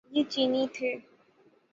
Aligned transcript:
یہ 0.13 0.23
چینی 0.31 0.63
تھے۔ 0.75 0.89